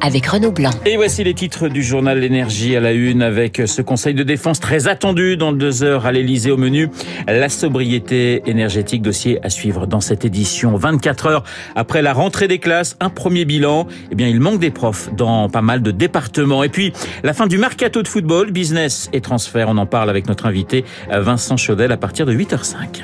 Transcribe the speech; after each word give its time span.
avec 0.00 0.26
Renaud 0.26 0.52
Blanc. 0.52 0.70
Et 0.86 0.96
voici 0.96 1.24
les 1.24 1.34
titres 1.34 1.68
du 1.68 1.82
journal 1.82 2.18
L'énergie 2.18 2.76
à 2.76 2.80
la 2.80 2.92
une 2.92 3.22
avec 3.22 3.62
ce 3.66 3.82
conseil 3.82 4.14
de 4.14 4.22
défense 4.22 4.60
très 4.60 4.88
attendu 4.88 5.36
dans 5.36 5.52
deux 5.52 5.82
heures 5.82 6.06
à 6.06 6.12
l'Elysée 6.12 6.50
au 6.50 6.56
menu. 6.56 6.88
La 7.26 7.48
sobriété 7.48 8.42
énergétique, 8.46 9.02
dossier 9.02 9.38
à 9.44 9.50
suivre 9.50 9.86
dans 9.86 10.00
cette 10.00 10.24
édition. 10.24 10.76
24 10.76 11.26
heures 11.26 11.44
après 11.74 12.02
la 12.02 12.12
rentrée 12.12 12.48
des 12.48 12.58
classes, 12.58 12.96
un 13.00 13.10
premier 13.10 13.44
bilan. 13.44 13.86
Eh 14.10 14.14
bien, 14.14 14.28
il 14.28 14.40
manque 14.40 14.60
des 14.60 14.70
profs 14.70 15.14
dans 15.14 15.48
pas 15.48 15.62
mal 15.62 15.82
de 15.82 15.90
départements. 15.90 16.62
Et 16.62 16.68
puis, 16.68 16.92
la 17.22 17.32
fin 17.32 17.46
du 17.46 17.58
mercato 17.58 18.02
de 18.02 18.08
football, 18.08 18.50
business 18.50 19.08
et 19.12 19.20
transfert. 19.20 19.68
On 19.68 19.78
en 19.78 19.86
parle 19.86 20.10
avec 20.10 20.28
notre 20.28 20.46
invité 20.46 20.84
Vincent 21.10 21.56
Chaudel 21.56 21.92
à 21.92 21.96
partir 21.96 22.26
de 22.26 22.34
8h05. 22.34 23.02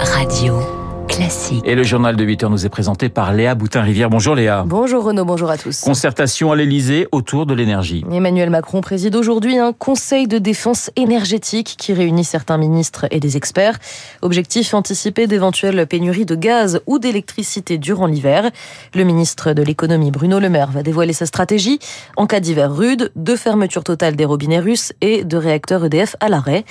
Radio. 0.00 0.83
Classique. 1.14 1.62
Et 1.64 1.76
le 1.76 1.84
journal 1.84 2.16
de 2.16 2.24
8 2.24 2.42
heures 2.42 2.50
nous 2.50 2.66
est 2.66 2.68
présenté 2.68 3.08
par 3.08 3.32
Léa 3.32 3.54
Boutin-Rivière. 3.54 4.10
Bonjour 4.10 4.34
Léa. 4.34 4.64
Bonjour 4.66 5.04
Renaud, 5.04 5.24
bonjour 5.24 5.48
à 5.48 5.56
tous. 5.56 5.82
Concertation 5.82 6.50
à 6.50 6.56
l'Elysée 6.56 7.06
autour 7.12 7.46
de 7.46 7.54
l'énergie. 7.54 8.04
Emmanuel 8.10 8.50
Macron 8.50 8.80
préside 8.80 9.14
aujourd'hui 9.14 9.56
un 9.56 9.72
conseil 9.72 10.26
de 10.26 10.38
défense 10.38 10.90
énergétique 10.96 11.76
qui 11.78 11.92
réunit 11.92 12.24
certains 12.24 12.58
ministres 12.58 13.06
et 13.12 13.20
des 13.20 13.36
experts. 13.36 13.78
Objectif 14.22 14.74
anticiper 14.74 15.28
d'éventuelles 15.28 15.86
pénuries 15.86 16.26
de 16.26 16.34
gaz 16.34 16.80
ou 16.86 16.98
d'électricité 16.98 17.78
durant 17.78 18.06
l'hiver. 18.06 18.50
Le 18.92 19.04
ministre 19.04 19.52
de 19.52 19.62
l'économie 19.62 20.10
Bruno 20.10 20.40
Le 20.40 20.48
Maire 20.48 20.72
va 20.72 20.82
dévoiler 20.82 21.12
sa 21.12 21.26
stratégie 21.26 21.78
en 22.16 22.26
cas 22.26 22.40
d'hiver 22.40 22.74
rude, 22.74 23.12
de 23.14 23.36
fermeture 23.36 23.84
totale 23.84 24.16
des 24.16 24.24
robinets 24.24 24.58
russes 24.58 24.92
et 25.00 25.22
de 25.22 25.36
réacteurs 25.36 25.84
EDF 25.84 26.16
à 26.18 26.28
l'arrêt. 26.28 26.64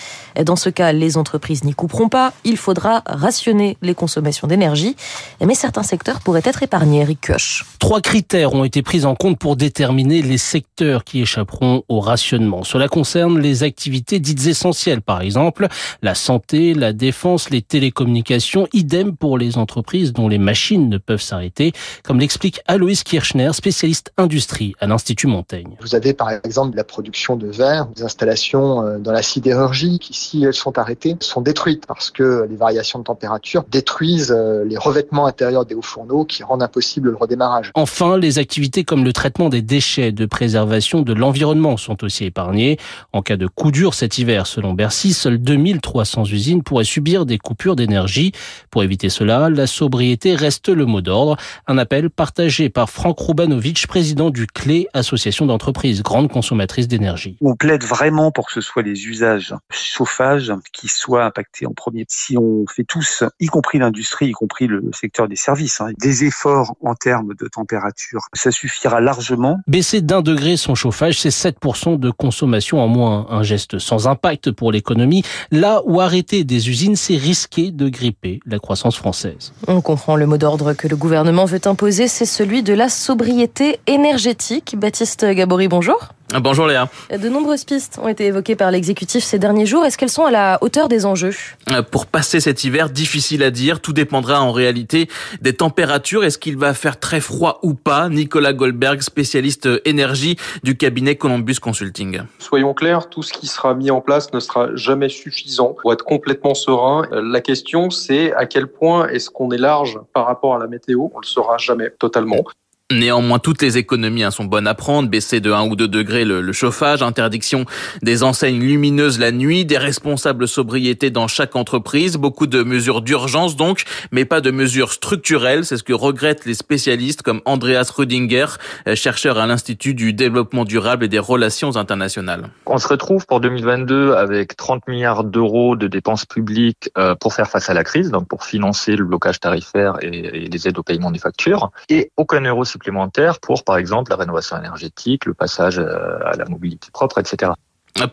Dans 0.43 0.57
ce 0.57 0.69
cas, 0.69 0.91
les 0.91 1.15
entreprises 1.15 1.63
n'y 1.63 1.73
couperont 1.73 2.09
pas. 2.09 2.33
Il 2.43 2.57
faudra 2.57 3.03
rationner 3.05 3.77
les 3.81 3.95
consommations 3.95 4.32
d'énergie, 4.47 4.95
mais 5.41 5.55
certains 5.55 5.83
secteurs 5.83 6.19
pourraient 6.19 6.41
être 6.43 6.63
épargnés, 6.63 7.01
Eric 7.01 7.21
Kioch. 7.21 7.63
Trois 7.79 8.01
critères 8.01 8.53
ont 8.53 8.63
été 8.63 8.81
pris 8.81 9.05
en 9.05 9.15
compte 9.15 9.39
pour 9.39 9.55
déterminer 9.55 10.21
les 10.21 10.37
secteurs 10.37 11.03
qui 11.03 11.21
échapperont 11.21 11.83
au 11.87 11.99
rationnement. 11.99 12.63
Cela 12.63 12.87
concerne 12.87 13.39
les 13.39 13.63
activités 13.63 14.19
dites 14.19 14.47
essentielles, 14.47 15.01
par 15.01 15.21
exemple 15.21 15.67
la 16.01 16.15
santé, 16.15 16.73
la 16.73 16.93
défense, 16.93 17.49
les 17.49 17.61
télécommunications, 17.61 18.67
idem 18.73 19.15
pour 19.15 19.37
les 19.37 19.57
entreprises 19.57 20.13
dont 20.13 20.27
les 20.27 20.37
machines 20.37 20.89
ne 20.89 20.97
peuvent 20.97 21.21
s'arrêter, 21.21 21.73
comme 22.03 22.19
l'explique 22.19 22.61
Aloïs 22.67 23.03
Kirchner, 23.03 23.51
spécialiste 23.53 24.11
industrie 24.17 24.73
à 24.79 24.87
l'Institut 24.87 25.27
Montaigne. 25.27 25.75
Vous 25.81 25.95
avez 25.95 26.13
par 26.13 26.31
exemple 26.31 26.75
la 26.75 26.83
production 26.83 27.35
de 27.35 27.47
verre, 27.47 27.87
des 27.87 28.03
installations 28.03 28.85
euh, 28.85 28.97
dans 28.97 29.11
la 29.11 29.21
sidérurgie 29.21 29.99
qui, 29.99 30.13
si 30.13 30.43
elles 30.43 30.53
sont 30.53 30.77
arrêtées, 30.77 31.15
sont 31.19 31.41
détruites 31.41 31.85
parce 31.85 32.11
que 32.11 32.47
les 32.49 32.55
variations 32.55 32.99
de 32.99 33.03
température 33.03 33.63
détruisent 33.69 34.22
euh, 34.31 34.63
les 34.65 34.77
revêtements 34.77 35.25
intérieurs 35.25 35.65
des 35.65 35.75
hauts 35.75 35.81
fourneaux 35.81 36.25
qui 36.25 36.43
rendent 36.43 36.63
impossible 36.63 37.09
le 37.11 37.15
redémarrage. 37.15 37.71
Enfin, 37.75 38.17
les 38.17 38.39
activités 38.39 38.83
comme 38.83 39.03
le 39.03 39.13
traitement 39.13 39.49
des 39.49 39.61
déchets 39.61 40.11
de 40.11 40.25
préservation 40.25 41.01
de 41.01 41.13
l'environnement 41.13 41.77
sont 41.77 42.03
aussi 42.03 42.25
épargnées. 42.25 42.77
En 43.11 43.21
cas 43.21 43.37
de 43.37 43.47
coup 43.47 43.71
dur 43.71 43.93
cet 43.93 44.17
hiver, 44.17 44.47
selon 44.47 44.73
Bercy, 44.73 45.13
seules 45.13 45.37
2300 45.37 46.25
usines 46.25 46.63
pourraient 46.63 46.83
subir 46.83 47.25
des 47.25 47.37
coupures 47.37 47.75
d'énergie. 47.75 48.31
Pour 48.69 48.83
éviter 48.83 49.09
cela, 49.09 49.49
la 49.49 49.67
sobriété 49.67 50.35
reste 50.35 50.69
le 50.69 50.85
mot 50.85 51.01
d'ordre. 51.01 51.37
Un 51.67 51.77
appel 51.77 52.09
partagé 52.09 52.69
par 52.69 52.89
Franck 52.89 53.19
Roubanovic, 53.19 53.87
président 53.87 54.29
du 54.29 54.47
CLé, 54.47 54.87
association 54.93 55.45
d'entreprises 55.45 56.03
grandes 56.03 56.29
consommatrices 56.29 56.87
d'énergie. 56.87 57.37
On 57.41 57.55
plaide 57.55 57.83
vraiment 57.83 58.31
pour 58.31 58.47
que 58.47 58.53
ce 58.53 58.61
soit 58.61 58.83
les 58.83 59.07
usages 59.07 59.53
chauffage 59.69 60.51
qui 60.71 60.87
soient 60.87 61.25
impactés 61.25 61.65
en 61.65 61.73
premier. 61.73 62.05
Si 62.07 62.37
on 62.37 62.65
fait 62.67 62.83
tous, 62.83 63.23
y 63.39 63.47
compris 63.47 63.79
l'industrie, 63.79 64.12
y 64.21 64.31
compris 64.31 64.67
le 64.67 64.83
secteur 64.93 65.27
des 65.27 65.35
services. 65.35 65.81
Hein. 65.81 65.91
Des 65.99 66.23
efforts 66.23 66.75
en 66.81 66.95
termes 66.95 67.33
de 67.39 67.47
température, 67.47 68.21
ça 68.33 68.51
suffira 68.51 69.01
largement. 69.01 69.59
Baisser 69.67 70.01
d'un 70.01 70.21
degré 70.21 70.57
son 70.57 70.75
chauffage, 70.75 71.19
c'est 71.19 71.29
7% 71.29 71.99
de 71.99 72.11
consommation 72.11 72.79
en 72.79 72.87
moins. 72.87 73.27
Un 73.29 73.43
geste 73.43 73.79
sans 73.79 74.07
impact 74.07 74.51
pour 74.51 74.71
l'économie, 74.71 75.23
là 75.51 75.81
où 75.85 75.99
arrêter 75.99 76.43
des 76.43 76.69
usines, 76.69 76.95
c'est 76.95 77.15
risquer 77.15 77.71
de 77.71 77.89
gripper 77.89 78.39
la 78.45 78.59
croissance 78.59 78.95
française. 78.95 79.53
On 79.67 79.81
comprend 79.81 80.15
le 80.15 80.25
mot 80.25 80.37
d'ordre 80.37 80.73
que 80.73 80.87
le 80.87 80.95
gouvernement 80.95 81.45
veut 81.45 81.61
imposer, 81.65 82.07
c'est 82.07 82.25
celui 82.25 82.63
de 82.63 82.73
la 82.73 82.89
sobriété 82.89 83.79
énergétique. 83.87 84.75
Baptiste 84.77 85.25
Gabory, 85.25 85.67
bonjour. 85.67 86.09
Bonjour 86.39 86.65
Léa. 86.65 86.89
De 87.11 87.29
nombreuses 87.29 87.63
pistes 87.63 87.99
ont 88.01 88.07
été 88.07 88.25
évoquées 88.25 88.55
par 88.55 88.71
l'exécutif 88.71 89.23
ces 89.23 89.37
derniers 89.37 89.67
jours. 89.67 89.85
Est-ce 89.85 89.97
qu'elles 89.97 90.09
sont 90.09 90.25
à 90.25 90.31
la 90.31 90.57
hauteur 90.61 90.89
des 90.89 91.05
enjeux 91.05 91.35
euh, 91.71 91.83
Pour 91.83 92.07
passer 92.07 92.39
cet 92.39 92.63
hiver, 92.63 92.89
difficile 92.89 93.43
à 93.43 93.51
dire. 93.51 93.81
Tout 93.81 93.93
dépendra 93.93 94.41
en 94.41 94.51
réalité 94.51 95.09
des 95.41 95.53
températures. 95.53 96.23
Est-ce 96.23 96.39
qu'il 96.39 96.57
va 96.57 96.73
faire 96.73 96.99
très 96.99 97.19
froid 97.19 97.59
ou 97.61 97.75
pas 97.75 98.09
Nicolas 98.09 98.53
Goldberg, 98.53 99.01
spécialiste 99.01 99.69
énergie 99.85 100.37
du 100.63 100.75
cabinet 100.75 101.15
Columbus 101.15 101.55
Consulting. 101.61 102.21
Soyons 102.39 102.73
clairs, 102.73 103.09
tout 103.09 103.21
ce 103.21 103.33
qui 103.33 103.47
sera 103.47 103.73
mis 103.75 103.91
en 103.91 104.01
place 104.01 104.33
ne 104.33 104.39
sera 104.39 104.75
jamais 104.75 105.09
suffisant 105.09 105.75
pour 105.81 105.93
être 105.93 106.03
complètement 106.03 106.55
serein. 106.55 107.07
Euh, 107.11 107.21
la 107.21 107.41
question, 107.41 107.89
c'est 107.89 108.33
à 108.33 108.45
quel 108.45 108.67
point 108.67 109.07
est-ce 109.09 109.29
qu'on 109.29 109.51
est 109.51 109.57
large 109.57 109.99
par 110.13 110.25
rapport 110.25 110.55
à 110.55 110.59
la 110.59 110.67
météo? 110.67 111.09
On 111.13 111.19
le 111.19 111.27
sera 111.27 111.57
jamais 111.57 111.91
totalement. 111.99 112.43
Néanmoins, 112.91 113.39
toutes 113.39 113.61
les 113.61 113.77
économies 113.77 114.23
hein, 114.23 114.31
sont 114.31 114.43
bonnes 114.43 114.67
à 114.67 114.75
prendre. 114.75 115.09
Baisser 115.09 115.39
de 115.39 115.51
1 115.51 115.63
ou 115.69 115.75
2 115.75 115.87
degrés 115.87 116.25
le, 116.25 116.51
chauffage, 116.51 117.01
interdiction 117.01 117.65
des 118.01 118.23
enseignes 118.23 118.59
lumineuses 118.59 119.19
la 119.19 119.31
nuit, 119.31 119.65
des 119.65 119.77
responsables 119.77 120.47
sobriété 120.47 121.09
dans 121.09 121.27
chaque 121.27 121.55
entreprise, 121.55 122.17
beaucoup 122.17 122.45
de 122.45 122.61
mesures 122.61 123.01
d'urgence 123.01 123.55
donc, 123.55 123.83
mais 124.11 124.25
pas 124.25 124.41
de 124.41 124.51
mesures 124.51 124.91
structurelles. 124.91 125.65
C'est 125.65 125.77
ce 125.77 125.83
que 125.83 125.93
regrettent 125.93 126.45
les 126.45 126.53
spécialistes 126.53 127.21
comme 127.21 127.41
Andreas 127.45 127.89
Rüdinger, 127.95 128.45
euh, 128.87 128.95
chercheur 128.95 129.37
à 129.37 129.47
l'Institut 129.47 129.93
du 129.93 130.13
développement 130.13 130.65
durable 130.65 131.05
et 131.05 131.09
des 131.09 131.19
relations 131.19 131.77
internationales. 131.77 132.49
On 132.65 132.77
se 132.77 132.87
retrouve 132.87 133.25
pour 133.25 133.39
2022 133.39 134.13
avec 134.13 134.55
30 134.55 134.87
milliards 134.87 135.23
d'euros 135.23 135.75
de 135.75 135.87
dépenses 135.87 136.25
publiques 136.25 136.91
euh, 136.97 137.15
pour 137.15 137.33
faire 137.33 137.49
face 137.49 137.69
à 137.69 137.73
la 137.73 137.83
crise, 137.83 138.11
donc 138.11 138.27
pour 138.27 138.43
financer 138.43 138.95
le 138.95 139.05
blocage 139.05 139.39
tarifaire 139.39 139.97
et, 140.01 140.47
les 140.51 140.67
aides 140.67 140.77
au 140.77 140.83
paiement 140.83 141.11
des 141.11 141.19
factures, 141.19 141.71
et 141.89 142.11
aucun 142.17 142.41
euro 142.41 142.65
supplémentaires 142.73 143.39
pour, 143.39 143.63
par 143.63 143.77
exemple, 143.77 144.11
la 144.11 144.17
rénovation 144.17 144.57
énergétique, 144.57 145.25
le 145.25 145.33
passage 145.33 145.79
euh, 145.79 146.19
à 146.25 146.35
la 146.35 146.45
mobilité 146.45 146.89
propre, 146.91 147.19
etc. 147.19 147.51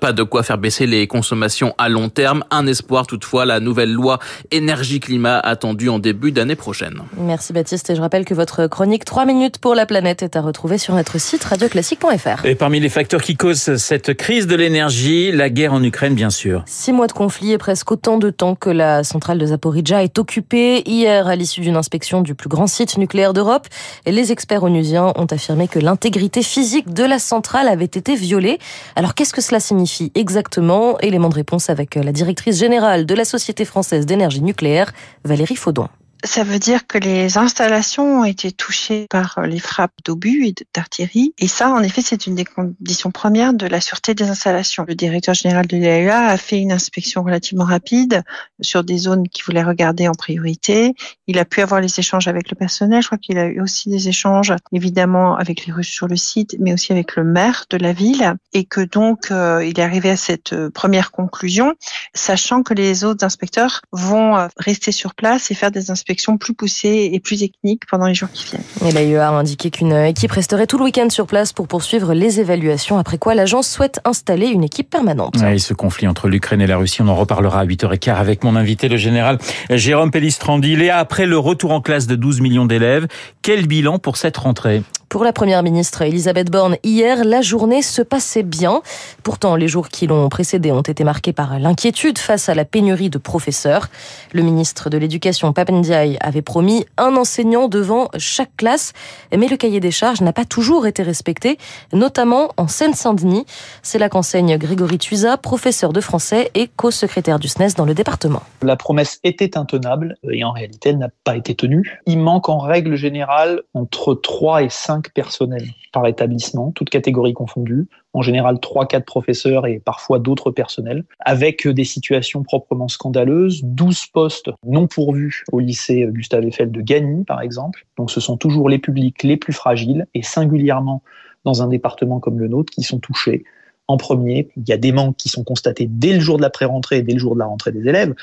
Pas 0.00 0.12
de 0.12 0.22
quoi 0.22 0.42
faire 0.42 0.58
baisser 0.58 0.86
les 0.86 1.06
consommations 1.06 1.74
à 1.78 1.88
long 1.88 2.10
terme. 2.10 2.44
Un 2.50 2.66
espoir 2.66 3.06
toutefois, 3.06 3.46
la 3.46 3.60
nouvelle 3.60 3.90
loi 3.90 4.18
énergie-climat 4.50 5.38
attendue 5.38 5.88
en 5.88 5.98
début 5.98 6.32
d'année 6.32 6.54
prochaine. 6.54 7.02
Merci 7.16 7.54
Baptiste 7.54 7.88
et 7.88 7.96
je 7.96 8.00
rappelle 8.00 8.26
que 8.26 8.34
votre 8.34 8.66
chronique 8.66 9.06
3 9.06 9.24
minutes 9.24 9.58
pour 9.58 9.74
la 9.74 9.86
planète 9.86 10.22
est 10.22 10.36
à 10.36 10.42
retrouver 10.42 10.76
sur 10.76 10.94
notre 10.94 11.18
site 11.18 11.42
radioclassique.fr. 11.44 12.44
Et 12.44 12.54
parmi 12.54 12.78
les 12.78 12.90
facteurs 12.90 13.22
qui 13.22 13.36
causent 13.36 13.76
cette 13.76 14.14
crise 14.14 14.46
de 14.46 14.54
l'énergie, 14.54 15.32
la 15.32 15.48
guerre 15.48 15.72
en 15.72 15.82
Ukraine 15.82 16.14
bien 16.14 16.30
sûr. 16.30 16.62
Six 16.66 16.92
mois 16.92 17.06
de 17.06 17.12
conflit 17.12 17.52
et 17.52 17.58
presque 17.58 17.90
autant 17.90 18.18
de 18.18 18.28
temps 18.28 18.54
que 18.54 18.70
la 18.70 19.02
centrale 19.02 19.38
de 19.38 19.46
Zaporizhia 19.46 20.02
est 20.02 20.18
occupée. 20.18 20.82
Hier, 20.86 21.26
à 21.26 21.36
l'issue 21.36 21.62
d'une 21.62 21.76
inspection 21.76 22.20
du 22.20 22.34
plus 22.34 22.50
grand 22.50 22.66
site 22.66 22.98
nucléaire 22.98 23.32
d'Europe, 23.32 23.66
les 24.06 24.30
experts 24.30 24.62
onusiens 24.62 25.14
ont 25.16 25.26
affirmé 25.26 25.68
que 25.68 25.78
l'intégrité 25.78 26.42
physique 26.42 26.92
de 26.92 27.04
la 27.04 27.18
centrale 27.18 27.66
avait 27.66 27.84
été 27.86 28.14
violée. 28.14 28.58
Alors 28.94 29.14
qu'est-ce 29.14 29.32
que 29.32 29.40
cela 29.40 29.58
signifie 29.70 30.10
exactement 30.16 30.98
Élément 30.98 31.28
de 31.28 31.36
réponse 31.36 31.70
avec 31.70 31.94
la 31.94 32.10
directrice 32.10 32.58
générale 32.58 33.06
de 33.06 33.14
la 33.14 33.24
Société 33.24 33.64
française 33.64 34.04
d'énergie 34.04 34.42
nucléaire, 34.42 34.92
Valérie 35.24 35.54
Faudon. 35.54 35.86
Ça 36.22 36.44
veut 36.44 36.58
dire 36.58 36.86
que 36.86 36.98
les 36.98 37.38
installations 37.38 38.20
ont 38.20 38.24
été 38.24 38.52
touchées 38.52 39.06
par 39.08 39.40
les 39.42 39.58
frappes 39.58 39.94
d'obus 40.04 40.46
et 40.46 40.54
d'artillerie. 40.74 41.32
Et 41.38 41.48
ça, 41.48 41.70
en 41.70 41.82
effet, 41.82 42.02
c'est 42.02 42.26
une 42.26 42.34
des 42.34 42.44
conditions 42.44 43.10
premières 43.10 43.54
de 43.54 43.66
la 43.66 43.80
sûreté 43.80 44.14
des 44.14 44.28
installations. 44.28 44.84
Le 44.86 44.94
directeur 44.94 45.34
général 45.34 45.66
de 45.66 45.78
l'AEA 45.78 46.26
a 46.26 46.36
fait 46.36 46.58
une 46.58 46.72
inspection 46.72 47.22
relativement 47.22 47.64
rapide 47.64 48.22
sur 48.60 48.84
des 48.84 48.98
zones 48.98 49.28
qu'il 49.28 49.44
voulait 49.44 49.62
regarder 49.62 50.08
en 50.08 50.12
priorité. 50.12 50.94
Il 51.26 51.38
a 51.38 51.46
pu 51.46 51.62
avoir 51.62 51.80
les 51.80 51.98
échanges 51.98 52.28
avec 52.28 52.50
le 52.50 52.54
personnel. 52.54 53.00
Je 53.00 53.06
crois 53.06 53.18
qu'il 53.18 53.38
a 53.38 53.46
eu 53.46 53.60
aussi 53.62 53.88
des 53.88 54.08
échanges, 54.08 54.52
évidemment, 54.72 55.36
avec 55.36 55.64
les 55.64 55.72
Russes 55.72 55.88
sur 55.88 56.06
le 56.06 56.16
site, 56.16 56.56
mais 56.58 56.74
aussi 56.74 56.92
avec 56.92 57.16
le 57.16 57.24
maire 57.24 57.64
de 57.70 57.78
la 57.78 57.94
ville. 57.94 58.34
Et 58.52 58.64
que 58.64 58.82
donc, 58.82 59.30
euh, 59.30 59.64
il 59.64 59.78
est 59.80 59.82
arrivé 59.82 60.10
à 60.10 60.16
cette 60.16 60.52
euh, 60.52 60.68
première 60.68 61.12
conclusion, 61.12 61.74
sachant 62.14 62.62
que 62.62 62.74
les 62.74 63.04
autres 63.04 63.24
inspecteurs 63.24 63.80
vont 63.90 64.36
euh, 64.36 64.48
rester 64.58 64.92
sur 64.92 65.14
place 65.14 65.50
et 65.50 65.54
faire 65.54 65.70
des 65.70 65.90
inspections 65.90 66.09
plus 66.38 66.54
poussée 66.54 67.10
et 67.12 67.20
plus 67.20 67.38
technique 67.38 67.82
pendant 67.90 68.06
les 68.06 68.14
jours 68.14 68.30
qui 68.32 68.46
viennent. 68.46 68.62
Et 68.86 68.92
l'AIEA 68.92 69.28
a 69.28 69.32
indiqué 69.32 69.70
qu'une 69.70 69.92
équipe 69.92 70.32
resterait 70.32 70.66
tout 70.66 70.78
le 70.78 70.84
week-end 70.84 71.08
sur 71.10 71.26
place 71.26 71.52
pour 71.52 71.68
poursuivre 71.68 72.14
les 72.14 72.40
évaluations, 72.40 72.98
après 72.98 73.18
quoi 73.18 73.34
l'agence 73.34 73.68
souhaite 73.68 74.00
installer 74.04 74.48
une 74.48 74.64
équipe 74.64 74.90
permanente. 74.90 75.36
et 75.42 75.58
ce 75.58 75.74
conflit 75.74 76.06
entre 76.08 76.28
l'Ukraine 76.28 76.60
et 76.60 76.66
la 76.66 76.76
Russie, 76.76 77.02
on 77.02 77.08
en 77.08 77.16
reparlera 77.16 77.60
à 77.60 77.66
8h15 77.66 78.14
avec 78.14 78.44
mon 78.44 78.56
invité, 78.56 78.88
le 78.88 78.96
général 78.96 79.38
Jérôme 79.70 80.10
Pellistrandi. 80.10 80.74
est 80.74 80.90
après 80.90 81.26
le 81.26 81.38
retour 81.38 81.72
en 81.72 81.80
classe 81.80 82.06
de 82.06 82.16
12 82.16 82.40
millions 82.40 82.66
d'élèves, 82.66 83.06
quel 83.42 83.66
bilan 83.66 83.98
pour 83.98 84.16
cette 84.16 84.36
rentrée? 84.36 84.82
Pour 85.10 85.24
la 85.24 85.32
première 85.32 85.64
ministre 85.64 86.02
Elisabeth 86.02 86.52
Borne, 86.52 86.76
hier, 86.84 87.24
la 87.24 87.42
journée 87.42 87.82
se 87.82 88.00
passait 88.00 88.44
bien. 88.44 88.80
Pourtant, 89.24 89.56
les 89.56 89.66
jours 89.66 89.88
qui 89.88 90.06
l'ont 90.06 90.28
précédé 90.28 90.70
ont 90.70 90.82
été 90.82 91.02
marqués 91.02 91.32
par 91.32 91.58
l'inquiétude 91.58 92.16
face 92.16 92.48
à 92.48 92.54
la 92.54 92.64
pénurie 92.64 93.10
de 93.10 93.18
professeurs. 93.18 93.88
Le 94.32 94.42
ministre 94.42 94.88
de 94.88 94.96
l'Éducation, 94.96 95.52
Papendiaï, 95.52 96.16
avait 96.20 96.42
promis 96.42 96.86
un 96.96 97.16
enseignant 97.16 97.66
devant 97.66 98.08
chaque 98.18 98.56
classe, 98.56 98.92
mais 99.36 99.48
le 99.48 99.56
cahier 99.56 99.80
des 99.80 99.90
charges 99.90 100.20
n'a 100.20 100.32
pas 100.32 100.44
toujours 100.44 100.86
été 100.86 101.02
respecté, 101.02 101.58
notamment 101.92 102.50
en 102.56 102.68
Seine-Saint-Denis. 102.68 103.46
C'est 103.82 103.98
là 103.98 104.08
qu'enseigne 104.08 104.58
Grégory 104.58 104.98
Tuisa, 104.98 105.36
professeur 105.36 105.92
de 105.92 106.00
français 106.00 106.52
et 106.54 106.68
co-secrétaire 106.68 107.40
du 107.40 107.48
SNES 107.48 107.70
dans 107.76 107.84
le 107.84 107.94
département. 107.94 108.44
La 108.62 108.76
promesse 108.76 109.18
était 109.24 109.58
intenable 109.58 110.14
et 110.30 110.44
en 110.44 110.52
réalité, 110.52 110.90
elle 110.90 110.98
n'a 110.98 111.10
pas 111.24 111.34
été 111.34 111.56
tenue. 111.56 112.00
Il 112.06 112.20
manque 112.20 112.48
en 112.48 112.58
règle 112.58 112.94
générale 112.94 113.62
entre 113.74 114.14
3 114.14 114.62
et 114.62 114.68
5 114.68 114.99
personnels 115.08 115.68
par 115.92 116.06
établissement, 116.06 116.70
toutes 116.72 116.90
catégories 116.90 117.32
confondues. 117.32 117.88
En 118.12 118.22
général, 118.22 118.56
3-4 118.56 119.02
professeurs 119.04 119.66
et 119.66 119.78
parfois 119.78 120.18
d'autres 120.18 120.50
personnels, 120.50 121.04
avec 121.20 121.66
des 121.66 121.84
situations 121.84 122.42
proprement 122.42 122.88
scandaleuses. 122.88 123.60
12 123.62 124.06
postes 124.06 124.50
non 124.66 124.86
pourvus 124.86 125.44
au 125.52 125.60
lycée 125.60 126.06
Gustave 126.10 126.44
Eiffel 126.44 126.70
de 126.70 126.80
Gagny, 126.80 127.24
par 127.24 127.40
exemple. 127.40 127.86
Donc 127.96 128.10
ce 128.10 128.20
sont 128.20 128.36
toujours 128.36 128.68
les 128.68 128.78
publics 128.78 129.22
les 129.22 129.36
plus 129.36 129.52
fragiles 129.52 130.06
et 130.14 130.22
singulièrement 130.22 131.02
dans 131.44 131.62
un 131.62 131.68
département 131.68 132.20
comme 132.20 132.38
le 132.38 132.48
nôtre 132.48 132.72
qui 132.72 132.82
sont 132.82 132.98
touchés 132.98 133.44
en 133.88 133.96
premier. 133.96 134.48
Il 134.56 134.68
y 134.68 134.72
a 134.72 134.76
des 134.76 134.92
manques 134.92 135.16
qui 135.16 135.28
sont 135.28 135.44
constatés 135.44 135.86
dès 135.88 136.12
le 136.12 136.20
jour 136.20 136.36
de 136.36 136.42
la 136.42 136.50
pré-rentrée, 136.50 137.02
dès 137.02 137.12
le 137.12 137.18
jour 137.18 137.34
de 137.34 137.40
la 137.40 137.46
rentrée 137.46 137.72
des 137.72 137.88
élèves. 137.88 138.14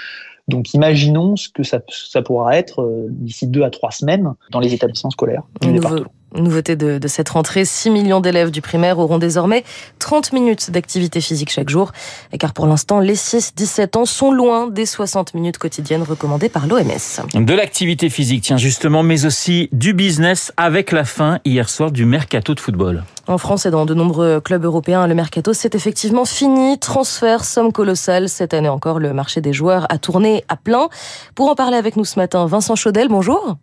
Donc 0.47 0.73
imaginons 0.73 1.35
ce 1.35 1.49
que 1.49 1.63
ça, 1.63 1.81
ça 1.89 2.21
pourra 2.21 2.57
être 2.57 2.81
euh, 2.81 3.07
d'ici 3.09 3.47
deux 3.47 3.63
à 3.63 3.69
trois 3.69 3.91
semaines 3.91 4.33
dans 4.51 4.59
les 4.59 4.73
établissements 4.73 5.09
scolaires. 5.09 5.43
Nouveau, 5.61 6.05
nouveauté 6.35 6.75
de, 6.75 6.97
de, 6.97 7.07
cette 7.07 7.29
rentrée, 7.29 7.65
6 7.65 7.89
millions 7.89 8.19
d'élèves 8.19 8.51
du 8.51 8.61
primaire 8.61 8.99
auront 8.99 9.17
désormais 9.17 9.63
30 9.99 10.33
minutes 10.33 10.71
d'activité 10.71 11.21
physique 11.21 11.49
chaque 11.49 11.69
jour. 11.69 11.91
Car 12.39 12.53
pour 12.53 12.67
l'instant, 12.67 12.99
les 12.99 13.15
6-17 13.15 13.97
ans 13.97 14.05
sont 14.05 14.31
loin 14.31 14.67
des 14.67 14.85
60 14.85 15.33
minutes 15.33 15.57
quotidiennes 15.57 16.03
recommandées 16.03 16.49
par 16.49 16.67
l'OMS. 16.67 17.21
De 17.33 17.53
l'activité 17.53 18.09
physique, 18.09 18.43
tiens 18.43 18.57
justement, 18.57 19.03
mais 19.03 19.25
aussi 19.25 19.69
du 19.71 19.93
business 19.93 20.51
avec 20.57 20.91
la 20.91 21.05
fin 21.05 21.39
hier 21.45 21.69
soir 21.69 21.91
du 21.91 22.05
mercato 22.05 22.53
de 22.53 22.59
football. 22.59 23.03
En 23.27 23.37
France 23.37 23.65
et 23.65 23.71
dans 23.71 23.85
de 23.85 23.93
nombreux 23.93 24.39
clubs 24.39 24.63
européens, 24.63 25.05
le 25.05 25.13
mercato 25.13 25.53
c'est 25.53 25.75
effectivement 25.75 26.25
fini. 26.25 26.79
Transfert, 26.79 27.43
somme 27.43 27.73
colossale. 27.73 28.29
Cette 28.29 28.53
année 28.53 28.69
encore, 28.69 28.99
le 28.99 29.13
marché 29.13 29.41
des 29.41 29.53
joueurs 29.53 29.85
a 29.89 29.97
tourné 29.97 30.45
à 30.47 30.55
plein. 30.55 30.87
Pour 31.35 31.49
en 31.49 31.55
parler 31.55 31.77
avec 31.77 31.97
nous 31.97 32.05
ce 32.05 32.19
matin, 32.19 32.45
Vincent 32.45 32.75
Chaudel, 32.75 33.09
bonjour. 33.09 33.57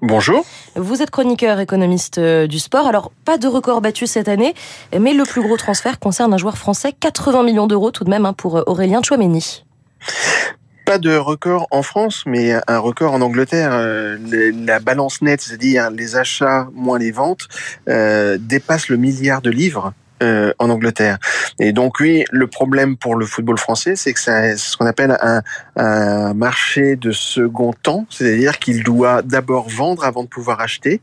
Bonjour. 0.00 0.44
Vous 0.74 1.02
êtes 1.02 1.10
chroniqueur 1.10 1.60
économiste 1.60 2.18
du 2.18 2.58
sport. 2.58 2.86
Alors, 2.86 3.12
pas 3.24 3.38
de 3.38 3.46
record 3.46 3.80
battu 3.80 4.06
cette 4.06 4.28
année, 4.28 4.54
mais 4.98 5.14
le 5.14 5.24
plus 5.24 5.42
gros 5.42 5.56
transfert 5.56 5.98
concerne 5.98 6.34
un 6.34 6.38
joueur 6.38 6.58
français, 6.58 6.92
80 6.92 7.42
millions 7.44 7.66
d'euros 7.66 7.90
tout 7.90 8.04
de 8.04 8.10
même 8.10 8.26
hein, 8.26 8.32
pour 8.32 8.62
Aurélien 8.66 9.00
Chouameni 9.02 9.64
pas 10.84 10.98
de 10.98 11.16
record 11.16 11.68
en 11.70 11.82
France, 11.82 12.24
mais 12.26 12.52
un 12.66 12.78
record 12.78 13.14
en 13.14 13.20
Angleterre. 13.20 13.70
Euh, 13.72 14.18
la 14.66 14.80
balance 14.80 15.22
nette, 15.22 15.40
c'est-à-dire 15.40 15.90
les 15.90 16.16
achats 16.16 16.68
moins 16.74 16.98
les 16.98 17.12
ventes, 17.12 17.48
euh, 17.88 18.36
dépasse 18.38 18.88
le 18.88 18.96
milliard 18.96 19.42
de 19.42 19.50
livres. 19.50 19.94
Euh, 20.22 20.52
en 20.60 20.70
Angleterre. 20.70 21.18
Et 21.58 21.72
donc 21.72 21.98
oui, 21.98 22.24
le 22.30 22.46
problème 22.46 22.96
pour 22.96 23.16
le 23.16 23.26
football 23.26 23.58
français, 23.58 23.96
c'est 23.96 24.12
que 24.12 24.20
c'est 24.20 24.56
ce 24.56 24.76
qu'on 24.76 24.86
appelle 24.86 25.16
un, 25.20 25.42
un, 25.74 26.32
marché 26.32 26.94
de 26.94 27.10
second 27.10 27.72
temps, 27.72 28.06
c'est-à-dire 28.08 28.60
qu'il 28.60 28.84
doit 28.84 29.22
d'abord 29.22 29.68
vendre 29.68 30.04
avant 30.04 30.22
de 30.22 30.28
pouvoir 30.28 30.60
acheter. 30.60 31.00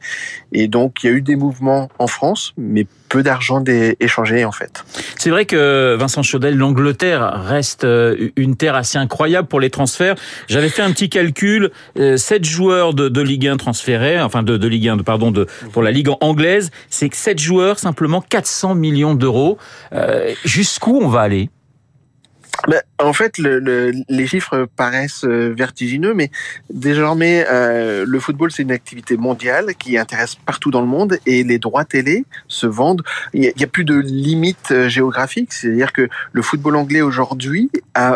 Et 0.54 0.70
donc 0.70 1.04
il 1.04 1.10
y 1.10 1.10
a 1.10 1.16
eu 1.16 1.22
des 1.22 1.36
mouvements 1.36 1.90
en 2.00 2.08
France, 2.08 2.54
mais 2.58 2.88
peu 3.10 3.24
d'argent 3.24 3.64
échangé 4.00 4.46
en 4.46 4.52
fait. 4.52 4.84
C'est 5.18 5.30
vrai 5.30 5.46
que 5.46 5.96
Vincent 6.00 6.24
Chaudel, 6.24 6.56
l'Angleterre 6.56 7.44
reste 7.46 7.84
euh, 7.84 8.30
une 8.36 8.56
terre 8.56 8.76
assez 8.76 8.98
incroyable 8.98 9.48
pour 9.48 9.60
les 9.60 9.70
transferts. 9.70 10.16
J'avais 10.48 10.70
fait 10.70 10.82
un 10.82 10.92
petit 10.92 11.10
calcul, 11.10 11.72
7 11.96 12.00
euh, 12.00 12.44
joueurs 12.44 12.94
de, 12.94 13.22
Ligue 13.22 13.48
1 13.48 13.58
transférés, 13.58 14.22
enfin 14.22 14.44
de, 14.44 14.58
de 14.58 14.68
Ligue 14.68 14.88
1, 14.88 14.98
pardon, 15.00 15.32
de, 15.32 15.48
pour 15.74 15.84
la 15.84 15.92
Ligue 15.92 16.10
anglaise, 16.22 16.72
c'est 16.90 17.10
que 17.10 17.18
7 17.18 17.40
joueurs, 17.40 17.80
simplement 17.80 18.22
400 18.22 18.76
millions 18.76 19.16
d'euros. 19.16 19.58
Euh, 19.94 20.34
Jusqu'où 20.46 21.00
on 21.02 21.08
va 21.08 21.22
aller? 21.22 21.50
Ben, 22.68 22.82
en 23.00 23.14
fait, 23.14 23.38
le, 23.38 23.60
le, 23.60 23.94
les 24.10 24.28
chiffres 24.28 24.68
paraissent 24.76 25.24
euh, 25.24 25.54
vertigineux, 25.56 26.14
mais 26.14 26.30
désormais, 26.70 27.46
euh, 27.50 28.06
le 28.08 28.20
football, 28.20 28.52
c'est 28.52 28.64
une 28.64 28.72
activité 28.72 29.18
mondiale 29.18 29.76
qui 29.78 29.98
intéresse 29.98 30.36
partout 30.36 30.72
dans 30.72 30.82
le 30.82 30.88
monde 30.88 31.18
et 31.26 31.44
les 31.44 31.60
droits 31.60 31.86
télé 31.86 32.26
se 32.48 32.68
vendent. 32.68 33.04
Il 33.34 33.42
n'y 33.42 33.64
a, 33.64 33.68
plus 33.68 33.86
de 33.86 33.96
limites 33.96 34.72
euh, 34.72 34.90
géographiques, 34.90 35.54
c'est-à-dire 35.54 35.94
que 35.94 36.10
le 36.32 36.42
football 36.42 36.76
anglais 36.76 37.02
aujourd'hui 37.02 37.70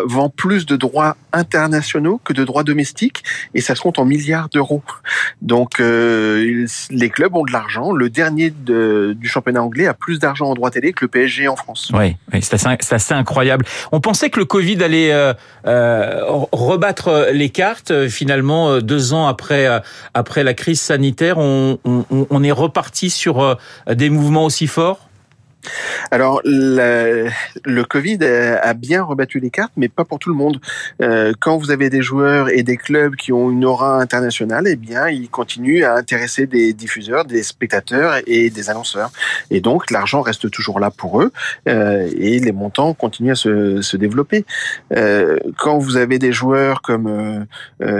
vend 0.05 0.29
plus 0.29 0.65
de 0.65 0.77
droits 0.77 1.17
internationaux 1.33 2.21
que 2.23 2.31
de 2.31 2.45
droits 2.45 2.63
domestiques 2.63 3.23
et 3.53 3.61
ça 3.61 3.75
se 3.75 3.81
compte 3.81 3.99
en 3.99 4.05
milliards 4.05 4.49
d'euros. 4.49 4.83
Donc, 5.41 5.79
euh, 5.79 6.65
les 6.89 7.09
clubs 7.09 7.35
ont 7.35 7.43
de 7.43 7.51
l'argent. 7.51 7.91
Le 7.91 8.09
dernier 8.09 8.49
de, 8.51 9.15
du 9.17 9.27
championnat 9.27 9.61
anglais 9.61 9.87
a 9.87 9.93
plus 9.93 10.19
d'argent 10.19 10.47
en 10.47 10.53
droits 10.53 10.71
télé 10.71 10.93
que 10.93 11.05
le 11.05 11.09
PSG 11.09 11.47
en 11.47 11.55
France. 11.55 11.91
Oui, 11.93 12.15
oui 12.31 12.41
c'est 12.41 12.53
assez, 12.53 12.67
assez 12.67 13.13
incroyable. 13.13 13.65
On 13.91 13.99
pensait 13.99 14.29
que 14.33 14.39
le 14.39 14.45
Covid 14.45 14.83
allait 14.83 15.13
euh, 15.13 15.33
euh, 15.65 16.21
rebattre 16.51 17.27
les 17.31 17.49
cartes. 17.49 18.07
Finalement, 18.09 18.71
euh, 18.71 18.81
deux 18.81 19.13
ans 19.13 19.27
après 19.27 20.43
la 20.43 20.53
crise 20.53 20.81
sanitaire, 20.81 21.37
on 21.37 22.43
est 22.43 22.51
reparti 22.51 23.09
sur 23.09 23.57
des 23.87 24.09
mouvements 24.09 24.45
aussi 24.45 24.67
forts? 24.67 25.07
Alors, 26.11 26.41
le, 26.43 27.29
le, 27.65 27.83
Covid 27.83 28.19
a 28.23 28.73
bien 28.73 29.03
rebattu 29.03 29.39
les 29.39 29.49
cartes, 29.49 29.73
mais 29.77 29.89
pas 29.89 30.05
pour 30.05 30.19
tout 30.19 30.29
le 30.29 30.35
monde. 30.35 30.59
Euh, 31.01 31.33
quand 31.39 31.57
vous 31.57 31.71
avez 31.71 31.89
des 31.89 32.01
joueurs 32.01 32.49
et 32.49 32.63
des 32.63 32.77
clubs 32.77 33.15
qui 33.15 33.31
ont 33.31 33.51
une 33.51 33.65
aura 33.65 33.99
internationale, 33.99 34.65
eh 34.67 34.75
bien, 34.75 35.09
ils 35.09 35.29
continuent 35.29 35.83
à 35.83 35.95
intéresser 35.95 36.47
des 36.47 36.73
diffuseurs, 36.73 37.25
des 37.25 37.43
spectateurs 37.43 38.15
et 38.27 38.49
des 38.49 38.69
annonceurs. 38.69 39.11
Et 39.49 39.61
donc, 39.61 39.91
l'argent 39.91 40.21
reste 40.21 40.49
toujours 40.49 40.79
là 40.79 40.91
pour 40.91 41.21
eux 41.21 41.31
euh, 41.67 42.09
et 42.17 42.39
les 42.39 42.51
montants 42.51 42.93
continuent 42.93 43.31
à 43.31 43.35
se, 43.35 43.81
se 43.81 43.97
développer. 43.97 44.45
Euh, 44.95 45.37
quand 45.57 45.77
vous 45.77 45.97
avez 45.97 46.19
des 46.19 46.31
joueurs 46.31 46.81
comme 46.81 47.45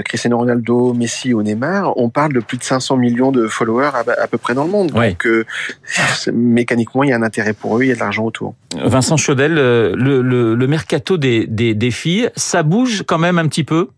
Cristiano 0.06 0.38
Ronaldo, 0.38 0.94
Messi 0.94 1.34
ou 1.34 1.42
Neymar, 1.42 1.98
on 1.98 2.10
parle 2.10 2.34
de 2.34 2.40
plus 2.40 2.58
de 2.58 2.64
500 2.64 2.98
millions 2.98 3.32
de 3.32 3.48
followers 3.48 3.92
à, 3.94 4.22
à 4.22 4.28
peu 4.28 4.38
près 4.38 4.54
dans 4.54 4.64
le 4.64 4.72
monde. 4.72 4.92
Donc, 4.92 5.28
mécaniquement, 6.32 7.04
il 7.04 7.10
y 7.10 7.14
a 7.14 7.16
un 7.16 7.24
intérêt 7.24 7.53
pour 7.54 7.78
eux, 7.78 7.84
il 7.84 7.90
y 7.90 7.92
a 7.92 7.96
de 7.96 8.00
l'argent 8.00 8.26
autour. 8.26 8.56
Vincent 8.76 9.18
Chaudel, 9.18 9.54
le, 9.54 9.94
le, 9.96 10.56
le 10.56 10.68
mercato 10.68 11.18
des, 11.18 11.48
des, 11.48 11.74
des 11.74 11.92
filles, 11.92 12.30
ça 12.36 12.64
bouge 12.64 13.04
quand 13.08 13.18
même 13.18 13.38
un 13.38 13.48
petit 13.48 13.64
peu? 13.64 13.90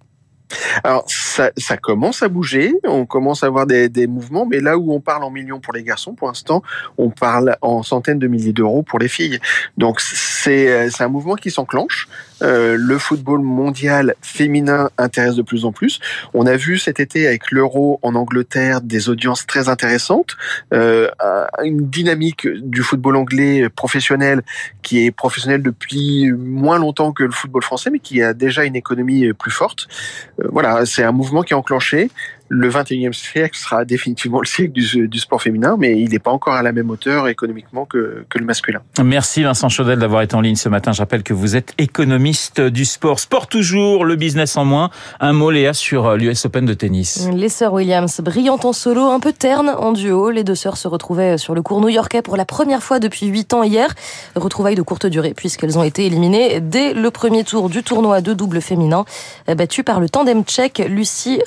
Alors 0.83 1.05
ça, 1.07 1.51
ça, 1.57 1.77
commence 1.77 2.21
à 2.21 2.27
bouger, 2.27 2.73
on 2.83 3.05
commence 3.05 3.43
à 3.43 3.47
avoir 3.47 3.65
des, 3.65 3.89
des, 3.89 4.07
mouvements, 4.07 4.45
mais 4.45 4.59
là 4.59 4.77
où 4.77 4.93
on 4.93 4.99
parle 4.99 5.23
en 5.23 5.31
millions 5.31 5.59
pour 5.59 5.73
les 5.73 5.83
garçons, 5.83 6.13
pour 6.13 6.27
l'instant, 6.27 6.61
on 6.97 7.09
parle 7.09 7.57
en 7.61 7.83
centaines 7.83 8.19
de 8.19 8.27
milliers 8.27 8.53
d'euros 8.53 8.83
pour 8.83 8.99
les 8.99 9.07
filles. 9.07 9.39
Donc 9.77 10.01
c'est 10.01 10.89
un 10.99 11.07
mouvement 11.07 11.35
qui 11.35 11.51
s'enclenche. 11.51 12.07
Euh, 12.41 12.75
le 12.77 12.97
football 12.97 13.41
mondial 13.41 14.15
féminin 14.21 14.89
intéresse 14.97 15.35
de 15.35 15.41
plus 15.41 15.65
en 15.65 15.71
plus. 15.71 15.99
On 16.33 16.45
a 16.45 16.55
vu 16.57 16.77
cet 16.77 16.99
été 16.99 17.27
avec 17.27 17.51
l'Euro 17.51 17.99
en 18.01 18.15
Angleterre 18.15 18.81
des 18.81 19.09
audiences 19.09 19.47
très 19.47 19.69
intéressantes, 19.69 20.35
euh, 20.73 21.09
une 21.63 21.89
dynamique 21.89 22.47
du 22.47 22.81
football 22.81 23.15
anglais 23.15 23.69
professionnel 23.69 24.41
qui 24.81 25.05
est 25.05 25.11
professionnel 25.11 25.61
depuis 25.61 26.31
moins 26.31 26.77
longtemps 26.77 27.13
que 27.13 27.23
le 27.23 27.31
football 27.31 27.63
français, 27.63 27.89
mais 27.89 27.99
qui 27.99 28.21
a 28.21 28.33
déjà 28.33 28.65
une 28.65 28.75
économie 28.75 29.31
plus 29.33 29.51
forte. 29.51 29.87
Euh, 30.41 30.47
voilà, 30.51 30.85
c'est 30.85 31.03
un 31.03 31.11
mouvement 31.11 31.41
qui 31.41 31.53
est 31.53 31.57
enclenché 31.57 32.09
le 32.49 32.69
21e 32.69 33.13
siècle 33.13 33.57
sera 33.57 33.85
définitivement 33.85 34.39
le 34.39 34.45
siècle 34.45 34.73
du, 34.73 35.07
du 35.07 35.19
sport 35.19 35.41
féminin, 35.41 35.75
mais 35.79 35.99
il 35.99 36.09
n'est 36.09 36.19
pas 36.19 36.31
encore 36.31 36.53
à 36.53 36.61
la 36.61 36.71
même 36.71 36.89
hauteur 36.89 37.27
économiquement 37.27 37.85
que, 37.85 38.25
que 38.29 38.37
le 38.37 38.45
masculin. 38.45 38.81
Merci 39.03 39.43
Vincent 39.43 39.69
Chaudel 39.69 39.99
d'avoir 39.99 40.21
été 40.21 40.35
en 40.35 40.41
ligne 40.41 40.55
ce 40.55 40.69
matin. 40.69 40.91
Je 40.91 40.99
rappelle 40.99 41.23
que 41.23 41.33
vous 41.33 41.55
êtes 41.55 41.73
économiste 41.77 42.61
du 42.61 42.85
sport. 42.85 43.19
Sport 43.19 43.47
toujours, 43.47 44.05
le 44.05 44.15
business 44.15 44.57
en 44.57 44.65
moins. 44.65 44.91
Un 45.19 45.33
mot 45.33 45.49
Léa 45.49 45.73
sur 45.73 46.05
euh, 46.05 46.17
l'US 46.17 46.45
Open 46.45 46.65
de 46.65 46.73
tennis. 46.73 47.27
Les 47.33 47.49
sœurs 47.49 47.73
Williams, 47.73 48.21
brillantes 48.21 48.65
en 48.65 48.73
solo, 48.73 49.09
un 49.09 49.19
peu 49.19 49.33
ternes 49.33 49.69
en 49.69 49.91
duo. 49.91 50.29
Les 50.29 50.43
deux 50.43 50.55
sœurs 50.55 50.77
se 50.77 50.87
retrouvaient 50.87 51.37
sur 51.37 51.55
le 51.55 51.61
cours 51.61 51.81
new-yorkais 51.81 52.21
pour 52.21 52.37
la 52.37 52.45
première 52.45 52.83
fois 52.83 52.99
depuis 52.99 53.25
8 53.27 53.53
ans 53.53 53.63
hier. 53.63 53.93
Retrouvailles 54.35 54.75
de 54.75 54.81
courte 54.81 55.05
durée 55.05 55.33
puisqu'elles 55.33 55.77
ont 55.79 55.83
été 55.83 56.05
éliminées 56.05 56.59
dès 56.61 56.93
le 56.93 57.09
premier 57.11 57.43
tour 57.43 57.69
du 57.69 57.83
tournoi 57.83 58.21
de 58.21 58.33
double 58.33 58.61
féminin, 58.61 59.05
battues 59.47 59.83
par 59.83 59.99
le 59.99 60.09
tandem 60.09 60.43
tchèque 60.43 60.83
Lucie 60.87 61.39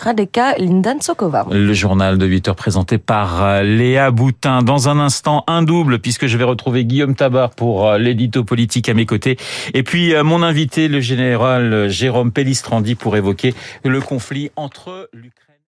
Le 1.51 1.73
journal 1.75 2.17
de 2.17 2.25
8 2.25 2.49
heures 2.49 2.57
présenté 2.57 2.97
par 2.97 3.45
euh, 3.45 3.63
Léa 3.63 4.11
Boutin. 4.11 4.63
Dans 4.63 4.89
un 4.89 4.99
instant, 4.99 5.45
un 5.47 5.63
double, 5.63 5.99
puisque 5.99 6.27
je 6.27 6.39
vais 6.39 6.45
retrouver 6.45 6.87
Guillaume 6.87 7.15
Tabar 7.15 7.51
pour 7.51 7.89
euh, 7.89 7.99
l'édito 7.99 8.43
politique 8.43 8.89
à 8.89 8.95
mes 8.95 9.05
côtés. 9.05 9.37
Et 9.75 9.83
puis, 9.83 10.15
euh, 10.15 10.25
mon 10.25 10.43
invité, 10.43 10.89
le 10.89 11.01
général 11.01 11.89
Jérôme 11.89 12.33
Pellistrandi, 12.33 12.95
pour 12.95 13.17
évoquer 13.17 13.55
le 13.85 14.01
conflit 14.01 14.51
entre 14.57 15.11
l'Ukraine 15.13 15.48